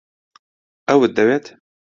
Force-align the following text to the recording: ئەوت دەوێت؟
ئەوت 0.89 1.11
دەوێت؟ 1.17 1.45